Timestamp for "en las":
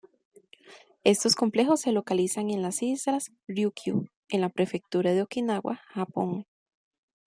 2.49-2.81